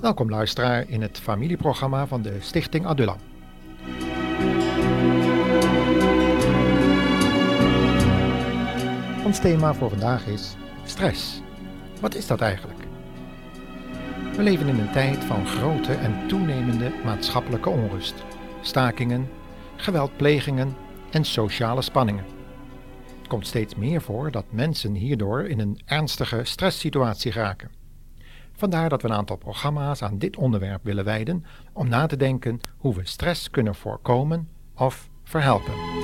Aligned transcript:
Welkom 0.00 0.30
luisteraar 0.30 0.88
in 0.88 1.02
het 1.02 1.18
familieprogramma 1.18 2.06
van 2.06 2.22
de 2.22 2.36
Stichting 2.40 2.86
Adulla. 2.86 3.16
Ons 9.24 9.38
thema 9.38 9.74
voor 9.74 9.90
vandaag 9.90 10.26
is 10.26 10.56
stress. 10.84 11.40
Wat 12.00 12.14
is 12.14 12.26
dat 12.26 12.40
eigenlijk? 12.40 12.78
We 14.36 14.42
leven 14.42 14.68
in 14.68 14.78
een 14.78 14.92
tijd 14.92 15.24
van 15.24 15.46
grote 15.46 15.92
en 15.92 16.28
toenemende 16.28 16.92
maatschappelijke 17.04 17.68
onrust, 17.68 18.24
stakingen, 18.62 19.28
geweldplegingen 19.76 20.76
en 21.10 21.24
sociale 21.24 21.82
spanningen. 21.82 22.24
Het 23.18 23.28
komt 23.28 23.46
steeds 23.46 23.74
meer 23.74 24.00
voor 24.00 24.30
dat 24.30 24.44
mensen 24.50 24.94
hierdoor 24.94 25.44
in 25.44 25.60
een 25.60 25.80
ernstige 25.84 26.44
stresssituatie 26.44 27.32
geraken. 27.32 27.84
Vandaar 28.56 28.88
dat 28.88 29.02
we 29.02 29.08
een 29.08 29.14
aantal 29.14 29.36
programma's 29.36 30.02
aan 30.02 30.18
dit 30.18 30.36
onderwerp 30.36 30.84
willen 30.84 31.04
wijden 31.04 31.44
om 31.72 31.88
na 31.88 32.06
te 32.06 32.16
denken 32.16 32.60
hoe 32.76 32.94
we 32.94 33.06
stress 33.06 33.50
kunnen 33.50 33.74
voorkomen 33.74 34.48
of 34.74 35.08
verhelpen. 35.24 35.95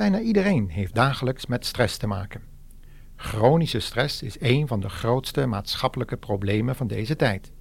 Bijna 0.00 0.20
iedereen 0.20 0.68
heeft 0.68 0.94
dagelijks 0.94 1.46
met 1.46 1.66
stress 1.66 1.96
te 1.96 2.06
maken. 2.06 2.42
Chronische 3.16 3.80
stress 3.80 4.22
is 4.22 4.40
een 4.40 4.66
van 4.66 4.80
de 4.80 4.88
grootste 4.88 5.46
maatschappelijke 5.46 6.16
problemen 6.16 6.76
van 6.76 6.86
deze 6.86 7.16
tijd. 7.16 7.52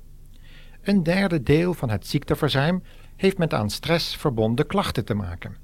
Een 0.81 1.03
derde 1.03 1.43
deel 1.43 1.73
van 1.73 1.89
het 1.89 2.07
ziekteverzuim 2.07 2.83
heeft 3.15 3.37
met 3.37 3.53
aan 3.53 3.69
stress 3.69 4.15
verbonden 4.15 4.67
klachten 4.67 5.05
te 5.05 5.13
maken. 5.13 5.55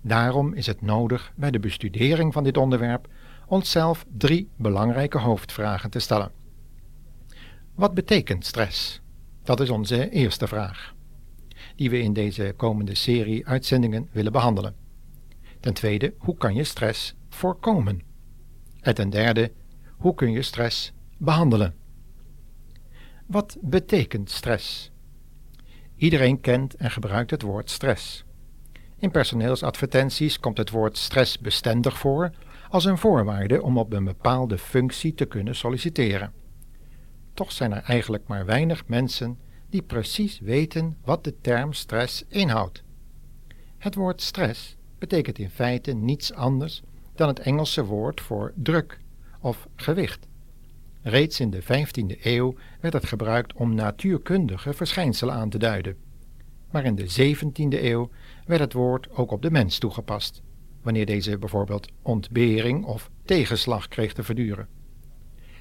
Daarom 0.00 0.54
is 0.54 0.66
het 0.66 0.82
nodig 0.82 1.32
bij 1.36 1.50
de 1.50 1.60
bestudering 1.60 2.32
van 2.32 2.44
dit 2.44 2.56
onderwerp 2.56 3.08
onszelf 3.46 4.04
drie 4.16 4.48
belangrijke 4.56 5.18
hoofdvragen 5.18 5.90
te 5.90 5.98
stellen. 5.98 6.32
Wat 7.74 7.94
betekent 7.94 8.44
stress? 8.44 9.00
Dat 9.42 9.60
is 9.60 9.70
onze 9.70 10.10
eerste 10.10 10.46
vraag, 10.46 10.94
die 11.76 11.90
we 11.90 11.98
in 11.98 12.12
deze 12.12 12.54
komende 12.56 12.94
serie 12.94 13.46
uitzendingen 13.46 14.08
willen 14.12 14.32
behandelen. 14.32 14.85
Ten 15.60 15.74
tweede, 15.74 16.14
hoe 16.18 16.36
kan 16.36 16.54
je 16.54 16.64
stress 16.64 17.14
voorkomen? 17.28 18.02
En 18.80 18.94
ten 18.94 19.10
derde, 19.10 19.52
hoe 19.96 20.14
kun 20.14 20.30
je 20.30 20.42
stress 20.42 20.92
behandelen? 21.18 21.74
Wat 23.26 23.56
betekent 23.60 24.30
stress? 24.30 24.90
Iedereen 25.96 26.40
kent 26.40 26.74
en 26.74 26.90
gebruikt 26.90 27.30
het 27.30 27.42
woord 27.42 27.70
stress. 27.70 28.24
In 28.98 29.10
personeelsadvertenties 29.10 30.40
komt 30.40 30.58
het 30.58 30.70
woord 30.70 30.98
stress 30.98 31.38
bestendig 31.38 31.98
voor 31.98 32.30
als 32.68 32.84
een 32.84 32.98
voorwaarde 32.98 33.62
om 33.62 33.78
op 33.78 33.92
een 33.92 34.04
bepaalde 34.04 34.58
functie 34.58 35.14
te 35.14 35.24
kunnen 35.24 35.56
solliciteren. 35.56 36.32
Toch 37.34 37.52
zijn 37.52 37.72
er 37.72 37.82
eigenlijk 37.82 38.26
maar 38.26 38.46
weinig 38.46 38.86
mensen 38.86 39.38
die 39.70 39.82
precies 39.82 40.40
weten 40.40 40.96
wat 41.04 41.24
de 41.24 41.40
term 41.40 41.72
stress 41.72 42.24
inhoudt. 42.28 42.82
Het 43.78 43.94
woord 43.94 44.22
stress 44.22 44.75
betekent 44.98 45.38
in 45.38 45.50
feite 45.50 45.92
niets 45.92 46.32
anders 46.32 46.82
dan 47.14 47.28
het 47.28 47.38
Engelse 47.38 47.84
woord 47.84 48.20
voor 48.20 48.52
druk 48.54 48.98
of 49.40 49.68
gewicht. 49.76 50.26
Reeds 51.02 51.40
in 51.40 51.50
de 51.50 51.62
15e 51.62 52.22
eeuw 52.22 52.54
werd 52.80 52.94
het 52.94 53.06
gebruikt 53.06 53.52
om 53.52 53.74
natuurkundige 53.74 54.72
verschijnselen 54.72 55.34
aan 55.34 55.48
te 55.48 55.58
duiden. 55.58 55.96
Maar 56.70 56.84
in 56.84 56.94
de 56.94 57.36
17e 57.36 57.82
eeuw 57.82 58.10
werd 58.46 58.60
het 58.60 58.72
woord 58.72 59.10
ook 59.10 59.30
op 59.30 59.42
de 59.42 59.50
mens 59.50 59.78
toegepast, 59.78 60.42
wanneer 60.82 61.06
deze 61.06 61.38
bijvoorbeeld 61.38 61.88
ontbering 62.02 62.84
of 62.84 63.10
tegenslag 63.24 63.88
kreeg 63.88 64.12
te 64.12 64.22
verduren. 64.22 64.68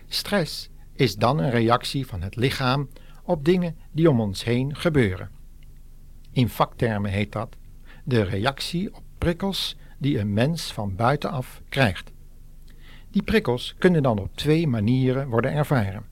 Stress 0.07 0.69
is 0.93 1.15
dan 1.15 1.39
een 1.39 1.49
reactie 1.49 2.07
van 2.07 2.21
het 2.21 2.35
lichaam 2.35 2.89
op 3.23 3.45
dingen 3.45 3.75
die 3.91 4.09
om 4.09 4.19
ons 4.19 4.43
heen 4.43 4.75
gebeuren. 4.75 5.29
In 6.31 6.49
vaktermen 6.49 7.11
heet 7.11 7.31
dat 7.31 7.55
de 8.03 8.21
reactie 8.21 8.95
op 8.95 9.03
prikkels 9.17 9.77
die 9.97 10.19
een 10.19 10.33
mens 10.33 10.73
van 10.73 10.95
buitenaf 10.95 11.61
krijgt. 11.69 12.11
Die 13.11 13.23
prikkels 13.23 13.75
kunnen 13.77 14.03
dan 14.03 14.19
op 14.19 14.35
twee 14.35 14.67
manieren 14.67 15.27
worden 15.27 15.51
ervaren. 15.51 16.05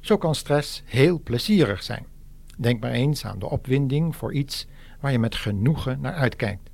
Zo 0.00 0.16
kan 0.16 0.34
stress 0.34 0.82
heel 0.84 1.20
plezierig 1.20 1.82
zijn. 1.82 2.06
Denk 2.58 2.80
maar 2.80 2.90
eens 2.90 3.24
aan 3.24 3.38
de 3.38 3.50
opwinding 3.50 4.16
voor 4.16 4.34
iets 4.34 4.66
waar 5.00 5.12
je 5.12 5.18
met 5.18 5.34
genoegen 5.34 6.00
naar 6.00 6.14
uitkijkt. 6.14 6.70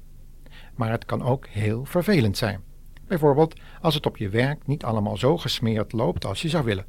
Maar 0.75 0.91
het 0.91 1.05
kan 1.05 1.23
ook 1.23 1.47
heel 1.47 1.85
vervelend 1.85 2.37
zijn. 2.37 2.63
Bijvoorbeeld 3.07 3.61
als 3.81 3.95
het 3.95 4.07
op 4.07 4.17
je 4.17 4.29
werk 4.29 4.67
niet 4.67 4.85
allemaal 4.85 5.17
zo 5.17 5.39
gesmeerd 5.39 5.93
loopt 5.93 6.25
als 6.25 6.43
je 6.43 6.49
zou 6.49 6.65
willen. 6.65 6.87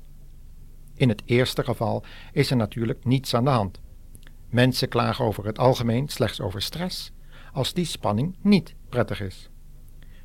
In 0.95 1.09
het 1.09 1.21
eerste 1.25 1.63
geval 1.63 2.03
is 2.31 2.51
er 2.51 2.57
natuurlijk 2.57 3.05
niets 3.05 3.33
aan 3.33 3.43
de 3.43 3.49
hand. 3.49 3.79
Mensen 4.49 4.89
klagen 4.89 5.25
over 5.25 5.45
het 5.45 5.59
algemeen 5.59 6.07
slechts 6.07 6.41
over 6.41 6.61
stress 6.61 7.11
als 7.51 7.73
die 7.73 7.85
spanning 7.85 8.35
niet 8.41 8.75
prettig 8.89 9.21
is. 9.21 9.49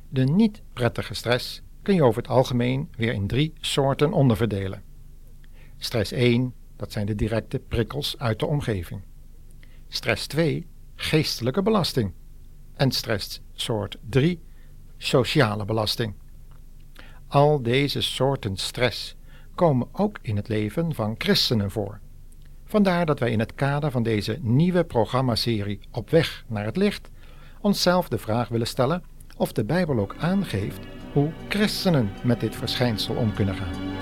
De 0.09 0.23
niet 0.23 0.61
prettige 0.73 1.13
stress 1.13 1.61
kun 1.81 1.95
je 1.95 2.03
over 2.03 2.21
het 2.21 2.31
algemeen 2.31 2.89
weer 2.97 3.13
in 3.13 3.27
drie 3.27 3.53
soorten 3.59 4.13
onderverdelen. 4.13 4.83
Stress 5.77 6.11
1, 6.11 6.53
dat 6.75 6.91
zijn 6.91 7.05
de 7.05 7.15
directe 7.15 7.59
prikkels 7.59 8.17
uit 8.17 8.39
de 8.39 8.45
omgeving. 8.45 9.01
Stress 9.87 10.27
2, 10.27 10.67
geestelijke 10.95 11.61
belasting. 11.61 12.13
En 12.75 12.91
stress 12.91 13.41
soort 13.53 13.97
3, 14.09 14.39
sociale 14.97 15.65
belasting. 15.65 16.13
Al 17.27 17.61
deze 17.61 18.01
soorten 18.01 18.57
stress 18.57 19.15
komen 19.55 19.87
ook 19.91 20.19
in 20.21 20.35
het 20.35 20.47
leven 20.47 20.93
van 20.93 21.15
christenen 21.17 21.71
voor. 21.71 21.99
Vandaar 22.65 23.05
dat 23.05 23.19
wij 23.19 23.31
in 23.31 23.39
het 23.39 23.55
kader 23.55 23.91
van 23.91 24.03
deze 24.03 24.37
nieuwe 24.41 24.83
programmaserie 24.83 25.79
Op 25.91 26.09
weg 26.09 26.45
naar 26.47 26.65
het 26.65 26.77
licht 26.77 27.09
onszelf 27.61 28.07
de 28.07 28.17
vraag 28.17 28.47
willen 28.47 28.67
stellen 28.67 29.03
of 29.37 29.51
de 29.51 29.65
Bijbel 29.65 29.99
ook 29.99 30.15
aangeeft 30.19 30.79
hoe 31.13 31.31
christenen 31.49 32.11
met 32.23 32.39
dit 32.39 32.55
verschijnsel 32.55 33.15
om 33.15 33.33
kunnen 33.33 33.55
gaan. 33.55 33.96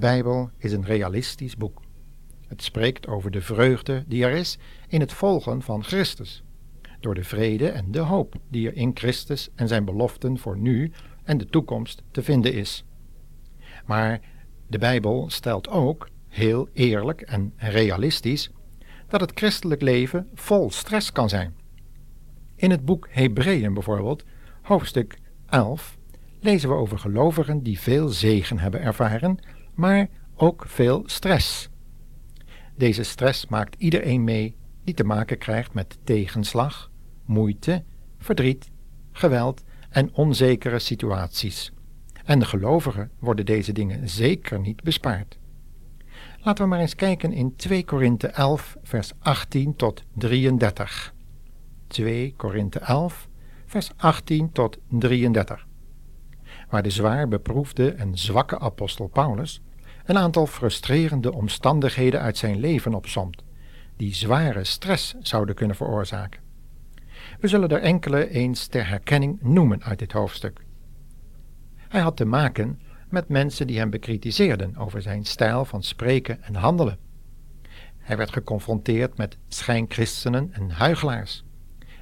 Bijbel 0.00 0.50
is 0.56 0.72
een 0.72 0.84
realistisch 0.84 1.56
boek. 1.56 1.82
Het 2.46 2.62
spreekt 2.62 3.08
over 3.08 3.30
de 3.30 3.40
vreugde 3.40 4.04
die 4.06 4.24
er 4.24 4.32
is 4.32 4.58
in 4.88 5.00
het 5.00 5.12
volgen 5.12 5.62
van 5.62 5.84
Christus, 5.84 6.42
door 7.00 7.14
de 7.14 7.24
vrede 7.24 7.68
en 7.68 7.90
de 7.90 7.98
hoop 7.98 8.34
die 8.48 8.68
er 8.68 8.76
in 8.76 8.90
Christus 8.94 9.48
en 9.54 9.68
zijn 9.68 9.84
beloften 9.84 10.38
voor 10.38 10.58
nu 10.58 10.92
en 11.24 11.38
de 11.38 11.46
toekomst 11.46 12.02
te 12.10 12.22
vinden 12.22 12.52
is. 12.52 12.84
Maar 13.86 14.20
de 14.66 14.78
Bijbel 14.78 15.30
stelt 15.30 15.68
ook, 15.68 16.08
heel 16.28 16.68
eerlijk 16.72 17.20
en 17.20 17.52
realistisch, 17.56 18.50
dat 19.08 19.20
het 19.20 19.32
christelijk 19.34 19.82
leven 19.82 20.28
vol 20.34 20.70
stress 20.70 21.12
kan 21.12 21.28
zijn. 21.28 21.54
In 22.56 22.70
het 22.70 22.84
boek 22.84 23.08
Hebreeën 23.10 23.74
bijvoorbeeld, 23.74 24.24
hoofdstuk 24.62 25.18
11, 25.46 25.98
lezen 26.40 26.68
we 26.68 26.74
over 26.74 26.98
gelovigen 26.98 27.62
die 27.62 27.80
veel 27.80 28.08
zegen 28.08 28.58
hebben 28.58 28.80
ervaren, 28.80 29.38
maar 29.74 30.08
ook 30.34 30.64
veel 30.66 31.02
stress. 31.06 31.68
Deze 32.76 33.02
stress 33.02 33.46
maakt 33.46 33.74
iedereen 33.78 34.24
mee 34.24 34.56
die 34.84 34.94
te 34.94 35.04
maken 35.04 35.38
krijgt 35.38 35.74
met 35.74 35.98
tegenslag, 36.04 36.90
moeite, 37.24 37.84
verdriet, 38.18 38.70
geweld 39.12 39.64
en 39.90 40.14
onzekere 40.14 40.78
situaties. 40.78 41.72
En 42.24 42.38
de 42.38 42.44
gelovigen 42.44 43.10
worden 43.18 43.46
deze 43.46 43.72
dingen 43.72 44.08
zeker 44.08 44.60
niet 44.60 44.82
bespaard. 44.82 45.38
Laten 46.42 46.64
we 46.64 46.70
maar 46.70 46.80
eens 46.80 46.94
kijken 46.94 47.32
in 47.32 47.56
2 47.56 47.84
Korinthe 47.84 48.26
11, 48.28 48.76
vers 48.82 49.12
18 49.18 49.76
tot 49.76 50.02
33. 50.14 51.14
2 51.86 52.34
Korinthe 52.36 52.78
11, 52.78 53.28
vers 53.66 53.90
18 53.96 54.52
tot 54.52 54.78
33. 54.88 55.66
Waar 56.70 56.82
de 56.82 56.90
zwaar 56.90 57.28
beproefde 57.28 57.90
en 57.90 58.18
zwakke 58.18 58.58
apostel 58.58 59.06
Paulus 59.06 59.62
een 60.04 60.18
aantal 60.18 60.46
frustrerende 60.46 61.32
omstandigheden 61.32 62.20
uit 62.20 62.36
zijn 62.36 62.60
leven 62.60 62.94
opsomt, 62.94 63.42
die 63.96 64.14
zware 64.14 64.64
stress 64.64 65.14
zouden 65.20 65.54
kunnen 65.54 65.76
veroorzaken. 65.76 66.40
We 67.40 67.48
zullen 67.48 67.68
er 67.68 67.80
enkele 67.80 68.28
eens 68.28 68.66
ter 68.66 68.88
herkenning 68.88 69.38
noemen 69.42 69.82
uit 69.82 69.98
dit 69.98 70.12
hoofdstuk. 70.12 70.60
Hij 71.76 72.00
had 72.00 72.16
te 72.16 72.24
maken 72.24 72.80
met 73.08 73.28
mensen 73.28 73.66
die 73.66 73.78
hem 73.78 73.90
bekritiseerden 73.90 74.76
over 74.76 75.02
zijn 75.02 75.24
stijl 75.24 75.64
van 75.64 75.82
spreken 75.82 76.42
en 76.42 76.54
handelen. 76.54 76.98
Hij 77.98 78.16
werd 78.16 78.32
geconfronteerd 78.32 79.16
met 79.16 79.36
schijnchristenen 79.48 80.52
en 80.52 80.70
huigelaars, 80.70 81.44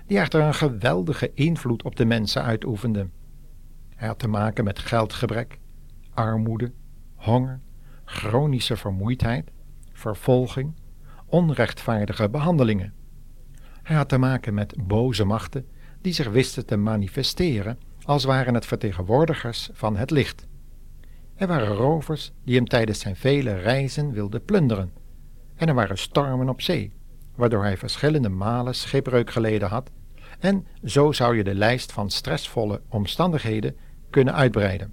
die 0.06 0.18
echter 0.18 0.40
een 0.40 0.54
geweldige 0.54 1.30
invloed 1.34 1.82
op 1.82 1.96
de 1.96 2.04
mensen 2.04 2.42
uitoefenden. 2.42 3.12
Hij 3.98 4.08
had 4.08 4.18
te 4.18 4.28
maken 4.28 4.64
met 4.64 4.78
geldgebrek, 4.78 5.58
armoede, 6.14 6.72
honger, 7.14 7.60
chronische 8.04 8.76
vermoeidheid, 8.76 9.50
vervolging, 9.92 10.74
onrechtvaardige 11.26 12.28
behandelingen. 12.28 12.94
Hij 13.82 13.96
had 13.96 14.08
te 14.08 14.18
maken 14.18 14.54
met 14.54 14.74
boze 14.86 15.24
machten 15.24 15.66
die 16.00 16.12
zich 16.12 16.28
wisten 16.28 16.66
te 16.66 16.76
manifesteren 16.76 17.78
als 18.02 18.24
waren 18.24 18.54
het 18.54 18.66
vertegenwoordigers 18.66 19.70
van 19.72 19.96
het 19.96 20.10
licht. 20.10 20.46
Er 21.34 21.46
waren 21.46 21.74
rovers 21.74 22.32
die 22.44 22.56
hem 22.56 22.66
tijdens 22.66 23.00
zijn 23.00 23.16
vele 23.16 23.54
reizen 23.54 24.12
wilden 24.12 24.44
plunderen. 24.44 24.92
En 25.54 25.68
er 25.68 25.74
waren 25.74 25.98
stormen 25.98 26.48
op 26.48 26.60
zee, 26.60 26.92
waardoor 27.34 27.62
hij 27.62 27.76
verschillende 27.76 28.28
malen 28.28 28.74
schipbreuk 28.74 29.30
geleden 29.30 29.68
had. 29.68 29.90
En 30.38 30.66
zo 30.84 31.12
zou 31.12 31.36
je 31.36 31.44
de 31.44 31.54
lijst 31.54 31.92
van 31.92 32.10
stressvolle 32.10 32.80
omstandigheden 32.88 33.76
kunnen 34.10 34.34
uitbreiden. 34.34 34.92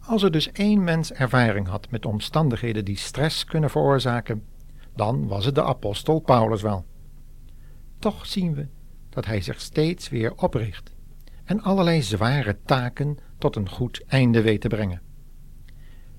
Als 0.00 0.22
er 0.22 0.30
dus 0.30 0.52
één 0.52 0.84
mens 0.84 1.12
ervaring 1.12 1.66
had 1.66 1.90
met 1.90 2.06
omstandigheden 2.06 2.84
die 2.84 2.96
stress 2.96 3.44
kunnen 3.44 3.70
veroorzaken, 3.70 4.44
dan 4.94 5.26
was 5.26 5.44
het 5.44 5.54
de 5.54 5.62
apostel 5.62 6.20
Paulus 6.20 6.62
wel. 6.62 6.84
Toch 7.98 8.26
zien 8.26 8.54
we 8.54 8.66
dat 9.08 9.26
hij 9.26 9.40
zich 9.40 9.60
steeds 9.60 10.08
weer 10.08 10.34
opricht 10.34 10.94
en 11.44 11.62
allerlei 11.62 12.02
zware 12.02 12.58
taken 12.64 13.18
tot 13.38 13.56
een 13.56 13.68
goed 13.68 14.04
einde 14.06 14.42
weet 14.42 14.60
te 14.60 14.68
brengen. 14.68 15.02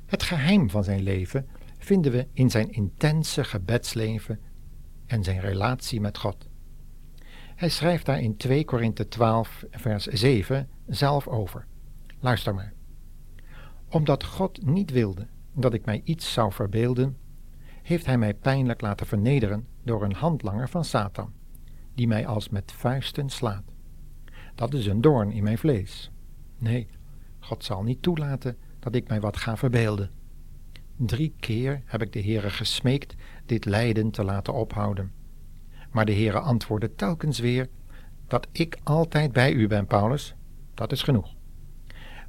Het 0.05 0.23
geheim 0.23 0.69
van 0.69 0.83
zijn 0.83 1.03
leven 1.03 1.47
vinden 1.77 2.11
we 2.11 2.27
in 2.33 2.49
zijn 2.49 2.71
intense 2.71 3.43
gebedsleven 3.43 4.39
en 5.05 5.23
zijn 5.23 5.39
relatie 5.39 6.01
met 6.01 6.17
God. 6.17 6.47
Hij 7.55 7.69
schrijft 7.69 8.05
daar 8.05 8.21
in 8.21 8.37
2 8.37 8.65
Korinthe 8.65 9.07
12, 9.07 9.65
vers 9.71 10.05
7 10.05 10.69
zelf 10.87 11.27
over. 11.27 11.65
Luister 12.19 12.55
maar. 12.55 12.73
Omdat 13.89 14.23
God 14.23 14.65
niet 14.65 14.91
wilde 14.91 15.27
dat 15.53 15.73
ik 15.73 15.85
mij 15.85 16.01
iets 16.03 16.33
zou 16.33 16.51
verbeelden, 16.51 17.17
heeft 17.83 18.05
hij 18.05 18.17
mij 18.17 18.33
pijnlijk 18.33 18.81
laten 18.81 19.07
vernederen 19.07 19.67
door 19.83 20.03
een 20.03 20.15
handlanger 20.15 20.69
van 20.69 20.85
Satan, 20.85 21.33
die 21.95 22.07
mij 22.07 22.27
als 22.27 22.49
met 22.49 22.71
vuisten 22.71 23.29
slaat. 23.29 23.63
Dat 24.55 24.73
is 24.73 24.85
een 24.85 25.01
doorn 25.01 25.31
in 25.31 25.43
mijn 25.43 25.57
vlees. 25.57 26.11
Nee, 26.57 26.87
God 27.39 27.63
zal 27.63 27.83
niet 27.83 28.01
toelaten 28.01 28.57
dat 28.79 28.95
ik 28.95 29.07
mij 29.07 29.19
wat 29.19 29.37
ga 29.37 29.57
verbeelden. 29.57 30.11
Drie 30.95 31.33
keer 31.39 31.81
heb 31.85 32.01
ik 32.01 32.13
de 32.13 32.21
Heere 32.21 32.49
gesmeekt 32.49 33.15
dit 33.45 33.65
lijden 33.65 34.11
te 34.11 34.23
laten 34.23 34.53
ophouden. 34.53 35.11
Maar 35.91 36.05
de 36.05 36.13
Heere 36.13 36.39
antwoordde 36.39 36.95
telkens 36.95 37.39
weer 37.39 37.69
dat 38.27 38.47
ik 38.51 38.77
altijd 38.83 39.31
bij 39.31 39.53
u 39.53 39.67
ben, 39.67 39.85
Paulus. 39.85 40.35
Dat 40.77 40.91
is 40.91 41.03
genoeg. 41.03 41.35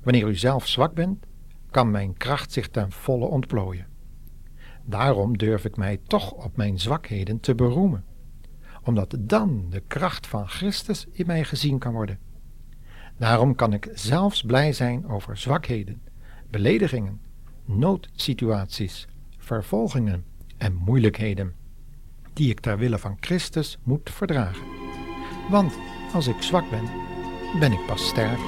Wanneer 0.03 0.29
u 0.29 0.35
zelf 0.35 0.67
zwak 0.67 0.95
bent, 0.95 1.27
kan 1.71 1.91
mijn 1.91 2.17
kracht 2.17 2.53
zich 2.53 2.69
ten 2.69 2.93
volle 2.93 3.27
ontplooien. 3.27 3.87
Daarom 4.85 5.39
durf 5.39 5.65
ik 5.65 5.77
mij 5.77 6.00
toch 6.06 6.33
op 6.33 6.56
mijn 6.56 6.79
zwakheden 6.79 7.41
te 7.41 7.55
beroemen, 7.55 8.05
omdat 8.83 9.17
dan 9.19 9.67
de 9.71 9.83
kracht 9.87 10.27
van 10.27 10.49
Christus 10.49 11.06
in 11.12 11.27
mij 11.27 11.45
gezien 11.45 11.79
kan 11.79 11.93
worden. 11.93 12.19
Daarom 13.17 13.55
kan 13.55 13.73
ik 13.73 13.91
zelfs 13.95 14.43
blij 14.43 14.73
zijn 14.73 15.09
over 15.09 15.37
zwakheden, 15.37 16.03
beledigingen, 16.50 17.21
noodsituaties, 17.65 19.09
vervolgingen 19.39 20.25
en 20.56 20.75
moeilijkheden, 20.75 21.55
die 22.33 22.50
ik 22.50 22.61
ter 22.61 22.79
wille 22.79 22.99
van 22.99 23.17
Christus 23.21 23.79
moet 23.83 24.11
verdragen. 24.11 24.67
Want 25.50 25.79
als 26.12 26.27
ik 26.27 26.43
zwak 26.43 26.71
ben, 26.71 27.09
ben 27.55 27.73
ik 27.73 27.87
pas 27.87 28.06
sterk. 28.06 28.39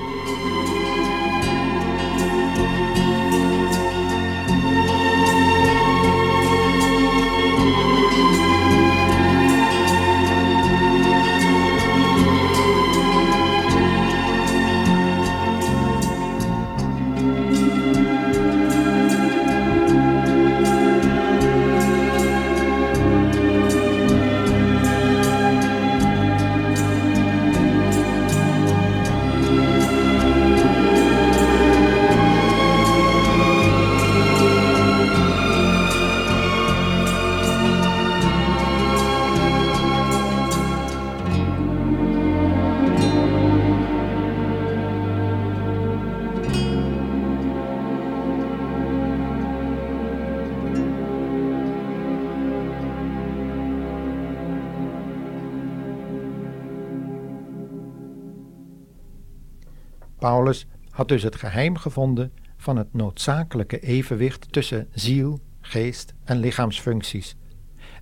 Paulus 60.20 60.66
had 60.90 61.08
dus 61.08 61.22
het 61.22 61.36
geheim 61.36 61.76
gevonden 61.76 62.32
van 62.56 62.76
het 62.76 62.94
noodzakelijke 62.94 63.80
evenwicht 63.80 64.52
tussen 64.52 64.88
ziel, 64.92 65.40
geest 65.60 66.14
en 66.24 66.38
lichaamsfuncties. 66.38 67.36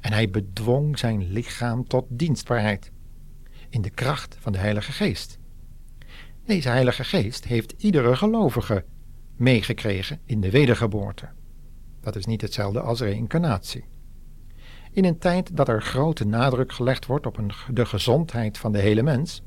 En 0.00 0.12
hij 0.12 0.30
bedwong 0.30 0.98
zijn 0.98 1.32
lichaam 1.32 1.86
tot 1.88 2.04
dienstbaarheid 2.08 2.92
in 3.68 3.82
de 3.82 3.90
kracht 3.90 4.36
van 4.40 4.52
de 4.52 4.58
Heilige 4.58 4.92
Geest. 4.92 5.38
Deze 6.44 6.68
Heilige 6.68 7.04
Geest 7.04 7.44
heeft 7.44 7.74
iedere 7.76 8.16
gelovige 8.16 8.84
meegekregen 9.36 10.20
in 10.24 10.40
de 10.40 10.50
wedergeboorte. 10.50 11.28
Dat 12.00 12.16
is 12.16 12.26
niet 12.26 12.40
hetzelfde 12.40 12.80
als 12.80 13.00
reïncarnatie. 13.00 13.84
In 14.92 15.04
een 15.04 15.18
tijd 15.18 15.56
dat 15.56 15.68
er 15.68 15.82
grote 15.82 16.26
nadruk 16.26 16.72
gelegd 16.72 17.06
wordt 17.06 17.26
op 17.26 17.40
de 17.72 17.86
gezondheid 17.86 18.58
van 18.58 18.72
de 18.72 18.78
hele 18.78 19.02
mens, 19.02 19.42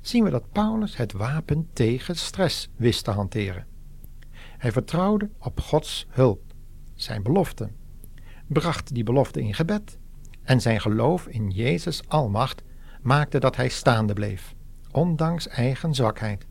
zien 0.00 0.24
we 0.24 0.30
dat 0.30 0.52
Paulus 0.52 0.96
het 0.96 1.12
wapen 1.12 1.68
tegen 1.72 2.16
stress 2.16 2.68
wist 2.76 3.04
te 3.04 3.10
hanteren. 3.10 3.66
Hij 4.58 4.72
vertrouwde 4.72 5.30
op 5.38 5.60
Gods 5.60 6.06
hulp, 6.08 6.42
zijn 6.94 7.22
belofte, 7.22 7.70
bracht 8.46 8.94
die 8.94 9.04
belofte 9.04 9.40
in 9.40 9.54
gebed 9.54 9.98
en 10.42 10.60
zijn 10.60 10.80
geloof 10.80 11.26
in 11.26 11.50
Jezus' 11.50 12.08
almacht 12.08 12.62
maakte 13.02 13.38
dat 13.38 13.56
hij 13.56 13.68
staande 13.68 14.12
bleef, 14.12 14.54
ondanks 14.90 15.48
eigen 15.48 15.94
zwakheid. 15.94 16.46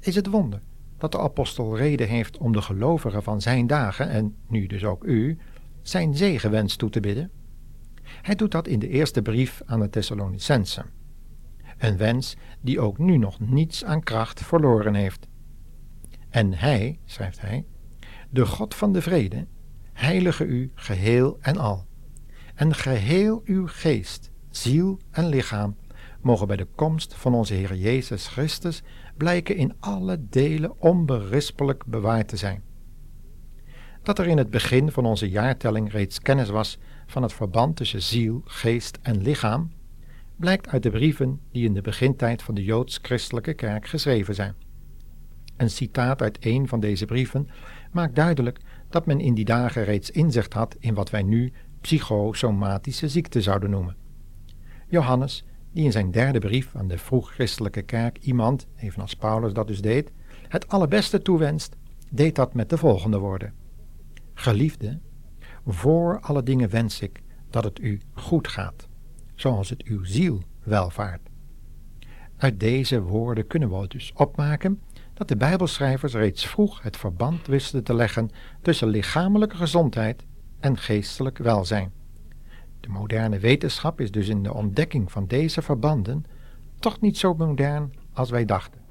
Is 0.00 0.14
het 0.14 0.26
wonder 0.26 0.60
dat 0.98 1.12
de 1.12 1.18
apostel 1.18 1.76
reden 1.76 2.08
heeft 2.08 2.38
om 2.38 2.52
de 2.52 2.62
gelovigen 2.62 3.22
van 3.22 3.40
zijn 3.40 3.66
dagen, 3.66 4.08
en 4.08 4.36
nu 4.46 4.66
dus 4.66 4.84
ook 4.84 5.04
u, 5.04 5.38
zijn 5.82 6.16
zegenwens 6.16 6.76
toe 6.76 6.90
te 6.90 7.00
bidden? 7.00 7.30
Hij 8.02 8.34
doet 8.34 8.50
dat 8.50 8.68
in 8.68 8.78
de 8.78 8.88
eerste 8.88 9.22
brief 9.22 9.62
aan 9.66 9.80
de 9.80 9.90
Thessalonicensen. 9.90 10.99
Een 11.80 11.96
wens 11.96 12.36
die 12.60 12.80
ook 12.80 12.98
nu 12.98 13.16
nog 13.16 13.40
niets 13.40 13.84
aan 13.84 14.02
kracht 14.02 14.42
verloren 14.42 14.94
heeft. 14.94 15.26
En 16.28 16.52
Hij, 16.52 16.98
schrijft 17.04 17.40
hij, 17.40 17.64
de 18.30 18.46
God 18.46 18.74
van 18.74 18.92
de 18.92 19.02
vrede, 19.02 19.46
heilige 19.92 20.44
u 20.44 20.70
geheel 20.74 21.38
en 21.40 21.56
al. 21.56 21.86
En 22.54 22.74
geheel 22.74 23.42
uw 23.44 23.66
geest, 23.66 24.30
ziel 24.50 24.98
en 25.10 25.28
lichaam 25.28 25.76
mogen 26.20 26.46
bij 26.46 26.56
de 26.56 26.66
komst 26.74 27.14
van 27.14 27.34
onze 27.34 27.54
Heer 27.54 27.74
Jezus 27.74 28.26
Christus 28.26 28.82
blijken 29.16 29.56
in 29.56 29.74
alle 29.80 30.26
delen 30.28 30.80
onberispelijk 30.80 31.84
bewaard 31.86 32.28
te 32.28 32.36
zijn. 32.36 32.62
Dat 34.02 34.18
er 34.18 34.26
in 34.26 34.38
het 34.38 34.50
begin 34.50 34.90
van 34.90 35.06
onze 35.06 35.28
jaartelling 35.28 35.92
reeds 35.92 36.20
kennis 36.20 36.48
was 36.48 36.78
van 37.06 37.22
het 37.22 37.32
verband 37.32 37.76
tussen 37.76 38.02
ziel, 38.02 38.40
geest 38.44 38.98
en 39.02 39.22
lichaam, 39.22 39.70
blijkt 40.40 40.68
uit 40.68 40.82
de 40.82 40.90
brieven 40.90 41.40
die 41.52 41.64
in 41.64 41.74
de 41.74 41.80
begintijd 41.80 42.42
van 42.42 42.54
de 42.54 42.64
joods-christelijke 42.64 43.54
kerk 43.54 43.86
geschreven 43.86 44.34
zijn. 44.34 44.54
Een 45.56 45.70
citaat 45.70 46.22
uit 46.22 46.38
een 46.40 46.68
van 46.68 46.80
deze 46.80 47.04
brieven 47.04 47.48
maakt 47.92 48.14
duidelijk 48.14 48.58
dat 48.88 49.06
men 49.06 49.20
in 49.20 49.34
die 49.34 49.44
dagen 49.44 49.84
reeds 49.84 50.10
inzicht 50.10 50.52
had 50.52 50.76
in 50.78 50.94
wat 50.94 51.10
wij 51.10 51.22
nu 51.22 51.52
psychosomatische 51.80 53.08
ziekte 53.08 53.42
zouden 53.42 53.70
noemen. 53.70 53.96
Johannes, 54.88 55.44
die 55.72 55.84
in 55.84 55.92
zijn 55.92 56.10
derde 56.10 56.38
brief 56.38 56.76
aan 56.76 56.88
de 56.88 56.98
vroeg-christelijke 56.98 57.82
kerk 57.82 58.18
iemand, 58.18 58.66
evenals 58.76 59.14
Paulus 59.14 59.52
dat 59.52 59.66
dus 59.66 59.80
deed, 59.80 60.12
het 60.48 60.68
allerbeste 60.68 61.22
toewenst, 61.22 61.76
deed 62.10 62.34
dat 62.34 62.54
met 62.54 62.70
de 62.70 62.76
volgende 62.76 63.18
woorden: 63.18 63.54
Geliefde, 64.34 64.98
voor 65.66 66.20
alle 66.20 66.42
dingen 66.42 66.70
wens 66.70 67.00
ik 67.00 67.22
dat 67.50 67.64
het 67.64 67.78
u 67.78 68.00
goed 68.12 68.48
gaat, 68.48 68.88
zoals 69.40 69.70
het 69.70 69.82
uw 69.82 70.04
ziel 70.04 70.42
welvaart. 70.62 71.20
Uit 72.36 72.60
deze 72.60 73.00
woorden 73.02 73.46
kunnen 73.46 73.80
we 73.80 73.88
dus 73.88 74.12
opmaken 74.14 74.80
dat 75.14 75.28
de 75.28 75.36
Bijbelschrijvers 75.36 76.12
reeds 76.12 76.46
vroeg 76.46 76.82
het 76.82 76.96
verband 76.96 77.46
wisten 77.46 77.84
te 77.84 77.94
leggen 77.94 78.30
tussen 78.62 78.88
lichamelijke 78.88 79.56
gezondheid 79.56 80.24
en 80.60 80.76
geestelijk 80.76 81.38
welzijn. 81.38 81.92
De 82.80 82.88
moderne 82.88 83.38
wetenschap 83.38 84.00
is 84.00 84.10
dus 84.10 84.28
in 84.28 84.42
de 84.42 84.54
ontdekking 84.54 85.12
van 85.12 85.26
deze 85.26 85.62
verbanden 85.62 86.24
toch 86.78 87.00
niet 87.00 87.18
zo 87.18 87.34
modern 87.34 87.92
als 88.12 88.30
wij 88.30 88.44
dachten. 88.44 88.89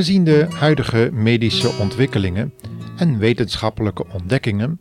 Gezien 0.00 0.24
de 0.24 0.46
huidige 0.50 1.10
medische 1.12 1.68
ontwikkelingen 1.80 2.54
en 2.96 3.18
wetenschappelijke 3.18 4.06
ontdekkingen, 4.12 4.80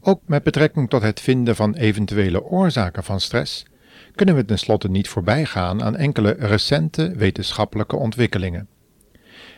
ook 0.00 0.20
met 0.26 0.42
betrekking 0.42 0.90
tot 0.90 1.02
het 1.02 1.20
vinden 1.20 1.56
van 1.56 1.74
eventuele 1.74 2.44
oorzaken 2.44 3.04
van 3.04 3.20
stress, 3.20 3.64
kunnen 4.14 4.34
we 4.34 4.44
tenslotte 4.44 4.88
niet 4.88 5.08
voorbij 5.08 5.44
gaan 5.44 5.82
aan 5.82 5.96
enkele 5.96 6.36
recente 6.38 7.12
wetenschappelijke 7.16 7.96
ontwikkelingen. 7.96 8.68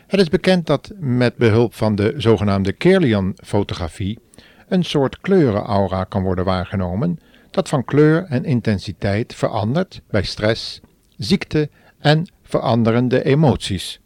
Het 0.07 0.19
is 0.19 0.29
bekend 0.29 0.65
dat 0.65 0.91
met 0.99 1.35
behulp 1.35 1.73
van 1.73 1.95
de 1.95 2.13
zogenaamde 2.17 2.73
Kirlian-fotografie 2.73 4.19
een 4.67 4.83
soort 4.83 5.19
kleurenaura 5.21 6.03
kan 6.03 6.23
worden 6.23 6.45
waargenomen 6.45 7.19
dat 7.49 7.69
van 7.69 7.85
kleur 7.85 8.23
en 8.23 8.45
intensiteit 8.45 9.35
verandert 9.35 10.01
bij 10.09 10.23
stress, 10.23 10.81
ziekte 11.17 11.69
en 11.99 12.27
veranderende 12.43 13.23
emoties. 13.23 14.01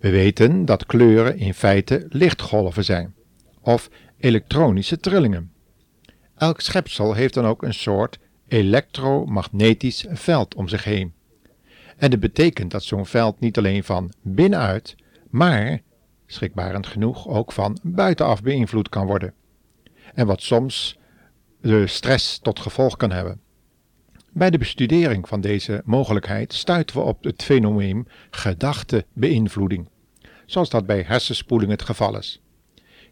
We 0.00 0.10
weten 0.10 0.64
dat 0.64 0.86
kleuren 0.86 1.38
in 1.38 1.54
feite 1.54 2.06
lichtgolven 2.08 2.84
zijn, 2.84 3.14
of 3.60 3.90
elektronische 4.18 4.98
trillingen. 4.98 5.52
Elk 6.36 6.60
schepsel 6.60 7.14
heeft 7.14 7.34
dan 7.34 7.46
ook 7.46 7.62
een 7.62 7.74
soort 7.74 8.18
elektromagnetisch 8.48 10.06
veld 10.08 10.54
om 10.54 10.68
zich 10.68 10.84
heen. 10.84 11.12
En 11.96 12.10
dit 12.10 12.20
betekent 12.20 12.70
dat 12.70 12.82
zo'n 12.82 13.06
veld 13.06 13.40
niet 13.40 13.58
alleen 13.58 13.84
van 13.84 14.12
binnenuit, 14.22 14.96
maar, 15.30 15.80
schrikbarend 16.26 16.86
genoeg, 16.86 17.28
ook 17.28 17.52
van 17.52 17.78
buitenaf 17.82 18.42
beïnvloed 18.42 18.88
kan 18.88 19.06
worden. 19.06 19.34
En 20.14 20.26
wat 20.26 20.42
soms 20.42 20.98
de 21.60 21.86
stress 21.86 22.38
tot 22.38 22.60
gevolg 22.60 22.96
kan 22.96 23.10
hebben. 23.10 23.40
Bij 24.32 24.50
de 24.50 24.58
bestudering 24.58 25.28
van 25.28 25.40
deze 25.40 25.82
mogelijkheid 25.84 26.52
stuiten 26.52 26.96
we 26.96 27.02
op 27.02 27.24
het 27.24 27.42
fenomeen 27.42 28.08
gedachtebeïnvloeding, 28.30 29.88
zoals 30.50 30.70
dat 30.70 30.86
bij 30.86 31.04
hersenspoeling 31.06 31.70
het 31.70 31.82
geval 31.82 32.18
is. 32.18 32.40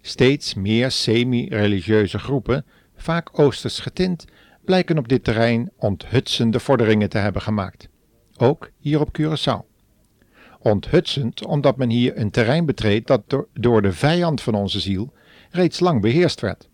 Steeds 0.01 0.55
meer 0.55 0.91
semi-religieuze 0.91 2.19
groepen, 2.19 2.65
vaak 2.97 3.39
oosters 3.39 3.79
getint, 3.79 4.25
blijken 4.65 4.99
op 4.99 5.09
dit 5.09 5.25
terrein 5.25 5.71
onthutsende 5.77 6.61
vorderingen 6.61 7.09
te 7.09 7.19
hebben 7.19 7.43
gemaakt. 7.43 7.89
Ook 8.37 8.71
hier 8.79 9.01
op 9.01 9.19
Curaçao. 9.21 9.67
Onthutsend 10.59 11.47
omdat 11.47 11.77
men 11.77 11.91
hier 11.91 12.19
een 12.19 12.31
terrein 12.31 12.67
betreedt 12.67 13.07
dat 13.07 13.23
door 13.53 13.83
de 13.83 13.93
vijand 13.93 14.41
van 14.41 14.55
onze 14.55 14.81
ziel 14.81 15.13
reeds 15.51 15.81
lang 15.81 16.01
beheerst 16.01 16.41
werd. 16.41 16.69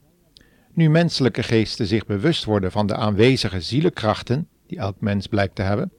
Nu 0.72 0.90
menselijke 0.90 1.42
geesten 1.42 1.86
zich 1.86 2.06
bewust 2.06 2.44
worden 2.44 2.72
van 2.72 2.86
de 2.86 2.94
aanwezige 2.94 3.60
zielenkrachten, 3.60 4.48
die 4.66 4.78
elk 4.78 5.00
mens 5.00 5.26
blijkt 5.26 5.54
te 5.54 5.62
hebben, 5.62 5.92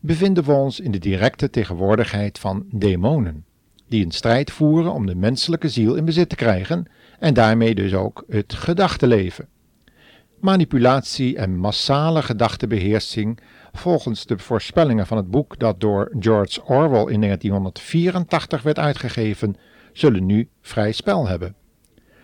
bevinden 0.00 0.44
we 0.44 0.52
ons 0.52 0.80
in 0.80 0.90
de 0.90 0.98
directe 0.98 1.50
tegenwoordigheid 1.50 2.38
van 2.38 2.66
demonen, 2.70 3.44
die 3.92 4.04
een 4.04 4.10
strijd 4.10 4.50
voeren 4.50 4.92
om 4.92 5.06
de 5.06 5.14
menselijke 5.14 5.68
ziel 5.68 5.94
in 5.94 6.04
bezit 6.04 6.28
te 6.28 6.36
krijgen 6.36 6.86
en 7.18 7.34
daarmee 7.34 7.74
dus 7.74 7.94
ook 7.94 8.24
het 8.28 8.54
gedachtenleven. 8.54 9.48
Manipulatie 10.40 11.36
en 11.36 11.56
massale 11.56 12.22
gedachtebeheersing, 12.22 13.38
volgens 13.72 14.26
de 14.26 14.38
voorspellingen 14.38 15.06
van 15.06 15.16
het 15.16 15.30
boek 15.30 15.58
dat 15.58 15.80
door 15.80 16.12
George 16.18 16.64
Orwell 16.64 17.12
in 17.12 17.20
1984 17.20 18.62
werd 18.62 18.78
uitgegeven, 18.78 19.56
zullen 19.92 20.26
nu 20.26 20.48
vrij 20.60 20.92
spel 20.92 21.28
hebben. 21.28 21.54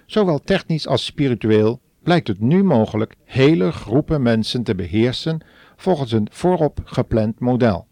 Zowel 0.07 0.39
technisch 0.39 0.87
als 0.87 1.05
spiritueel 1.05 1.81
blijkt 2.03 2.29
het 2.29 2.41
nu 2.41 2.65
mogelijk 2.65 3.15
hele 3.25 3.73
groepen 3.73 4.23
mensen 4.23 4.63
te 4.63 4.75
beheersen 4.75 5.41
volgens 5.77 6.13
een 6.13 6.29
voorop 6.31 6.81
gepland 6.85 7.41
model. 7.41 7.87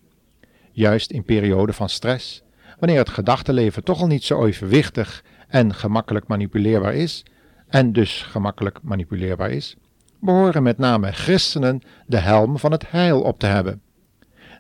Juist 0.73 1.11
in 1.11 1.25
perioden 1.25 1.75
van 1.75 1.89
stress, 1.89 2.45
wanneer 2.79 2.99
het 2.99 3.09
gedachtenleven 3.09 3.85
toch 3.85 4.01
al 4.01 4.07
niet 4.07 4.25
zo 4.25 4.47
evenwichtig 4.47 5.25
en 5.49 5.75
gemakkelijk 5.75 6.27
manipuleerbaar 6.27 6.95
is, 6.95 7.25
en 7.69 7.93
dus 7.93 8.23
gemakkelijk 8.23 8.79
manipuleerbaar 8.83 9.51
is, 9.51 9.77
behoren 10.21 10.63
met 10.63 10.79
name 10.79 11.13
christenen 11.13 11.81
de 12.07 12.19
helm 12.19 12.59
van 12.59 12.73
het 12.73 12.91
heil 12.91 13.23
op 13.23 13.39
te 13.39 13.47
hebben. 13.47 13.81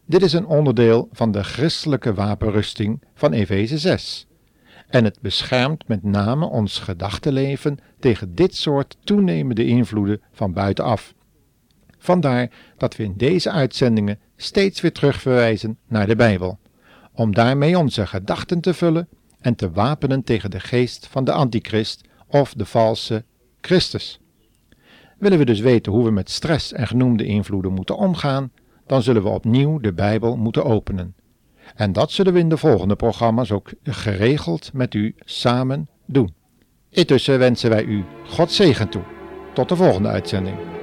Dit 0.04 0.23
is 0.23 0.32
een 0.32 0.46
onderdeel 0.46 1.08
van 1.12 1.32
de 1.32 1.42
christelijke 1.42 2.14
wapenrusting 2.14 3.02
van 3.14 3.32
Efeze 3.32 3.78
6, 3.78 4.26
en 4.88 5.04
het 5.04 5.20
beschermt 5.20 5.88
met 5.88 6.02
name 6.02 6.46
ons 6.46 6.78
gedachtenleven 6.78 7.78
tegen 7.99 8.35
dit 8.35 8.54
soort 8.54 8.96
toenemende 9.04 9.66
invloeden 9.66 10.20
van 10.32 10.52
buitenaf. 10.52 11.14
Vandaar 11.99 12.50
dat 12.76 12.96
we 12.96 13.02
in 13.02 13.14
deze 13.16 13.50
uitzendingen 13.50 14.18
steeds 14.37 14.80
weer 14.80 14.92
terugverwijzen 14.92 15.78
naar 15.88 16.06
de 16.06 16.16
Bijbel, 16.16 16.58
om 17.16 17.35
daarmee 17.35 17.78
onze 17.78 18.06
gedachten 18.06 18.61
te 18.61 18.75
vullen 18.75 19.08
en 19.40 19.54
te 19.54 19.70
wapenen 19.70 20.25
tegen 20.25 20.50
de 20.50 20.61
geest 20.61 21.06
van 21.06 21.25
de 21.25 21.32
antichrist 21.32 22.00
of 22.28 22.54
de 22.54 22.64
valse 22.64 23.25
Christus. 23.61 24.20
Willen 25.18 25.38
we 25.38 25.44
dus 25.44 25.61
weten 25.61 25.92
hoe 25.92 26.04
we 26.04 26.11
met 26.11 26.30
stress 26.30 26.73
en 26.73 26.87
genoemde 26.87 27.25
invloeden 27.25 27.73
moeten 27.73 27.96
omgaan, 27.96 28.52
dan 28.87 29.02
zullen 29.02 29.23
we 29.23 29.28
opnieuw 29.28 29.78
de 29.78 29.92
Bijbel 29.92 30.37
moeten 30.37 30.64
openen 30.64 31.14
en 31.75 31.92
dat 31.92 32.11
zullen 32.11 32.32
we 32.32 32.38
in 32.38 32.49
de 32.49 32.56
volgende 32.56 32.96
programma's 32.96 33.50
ook 33.50 33.70
geregeld 33.82 34.73
met 34.73 34.94
u 34.94 35.14
samen 35.18 35.88
doen. 36.06 36.35
Intussen 36.90 37.38
wensen 37.38 37.70
wij 37.70 37.85
u 37.85 38.04
God 38.26 38.52
zegen 38.52 38.88
toe. 38.88 39.02
Tot 39.54 39.68
de 39.68 39.76
volgende 39.76 40.08
uitzending. 40.08 40.75